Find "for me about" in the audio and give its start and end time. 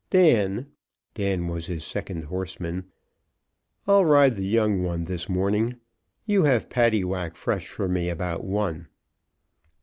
7.67-8.43